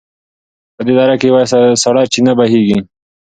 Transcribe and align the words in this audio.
په 0.75 0.81
دې 0.87 0.93
دره 0.97 1.15
کې 1.19 1.27
یوه 1.29 1.41
سړه 1.83 2.03
چینه 2.13 2.33
بهېږي. 2.39 2.79